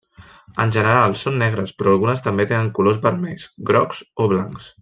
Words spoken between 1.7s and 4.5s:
però algunes també tenen colors vermells, grocs o